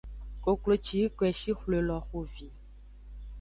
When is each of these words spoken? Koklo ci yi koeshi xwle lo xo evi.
Koklo 0.43 0.73
ci 0.83 0.93
yi 1.01 1.07
koeshi 1.17 1.51
xwle 1.59 1.79
lo 1.87 1.97
xo 2.07 2.17
evi. 2.25 2.47